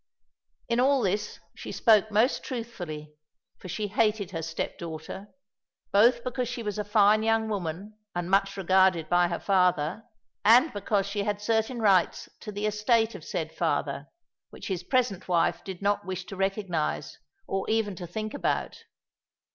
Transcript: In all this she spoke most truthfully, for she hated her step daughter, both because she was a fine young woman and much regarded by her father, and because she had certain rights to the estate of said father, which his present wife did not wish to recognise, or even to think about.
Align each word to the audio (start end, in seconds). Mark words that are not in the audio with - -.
In 0.67 0.79
all 0.79 1.03
this 1.03 1.39
she 1.53 1.71
spoke 1.71 2.09
most 2.09 2.43
truthfully, 2.43 3.13
for 3.59 3.67
she 3.67 3.89
hated 3.89 4.31
her 4.31 4.41
step 4.41 4.79
daughter, 4.79 5.27
both 5.91 6.23
because 6.23 6.49
she 6.49 6.63
was 6.63 6.79
a 6.79 6.83
fine 6.83 7.21
young 7.21 7.47
woman 7.47 7.99
and 8.15 8.27
much 8.27 8.57
regarded 8.57 9.07
by 9.09 9.27
her 9.27 9.39
father, 9.39 10.01
and 10.43 10.73
because 10.73 11.05
she 11.05 11.23
had 11.23 11.39
certain 11.39 11.79
rights 11.79 12.27
to 12.39 12.51
the 12.51 12.65
estate 12.65 13.13
of 13.13 13.23
said 13.23 13.55
father, 13.55 14.07
which 14.49 14.69
his 14.69 14.81
present 14.81 15.27
wife 15.27 15.63
did 15.63 15.83
not 15.83 16.03
wish 16.03 16.25
to 16.25 16.35
recognise, 16.35 17.19
or 17.45 17.69
even 17.69 17.95
to 17.97 18.07
think 18.07 18.33
about. 18.33 18.85